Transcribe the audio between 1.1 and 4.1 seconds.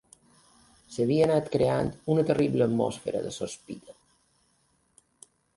anat creant una terrible atmosfera de sospita